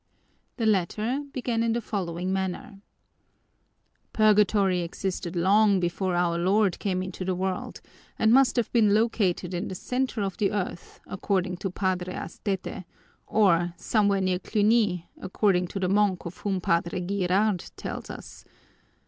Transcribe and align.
The 0.57 0.65
latter 0.65 1.25
began 1.31 1.61
in 1.61 1.73
the 1.73 1.79
following 1.79 2.33
manner: 2.33 2.81
"Purgatory 4.13 4.79
existed 4.81 5.35
long 5.35 5.79
before 5.79 6.15
Our 6.15 6.39
Lord 6.39 6.79
came 6.79 7.03
into 7.03 7.23
the 7.23 7.35
world 7.35 7.81
and 8.17 8.33
must 8.33 8.55
have 8.55 8.71
been 8.73 8.95
located 8.95 9.53
in 9.53 9.67
the 9.67 9.75
center 9.75 10.23
of 10.23 10.37
the 10.37 10.51
earth, 10.53 11.01
according 11.05 11.57
to 11.57 11.69
Padre 11.69 12.15
Astete; 12.15 12.83
or 13.27 13.75
somewhere 13.77 14.21
near 14.21 14.39
Cluny, 14.39 15.07
according 15.21 15.67
to 15.67 15.79
the 15.79 15.87
monk 15.87 16.25
of 16.25 16.37
whom 16.37 16.61
Padre 16.61 17.01
Girard 17.05 17.69
tells 17.77 18.09
us. 18.09 18.43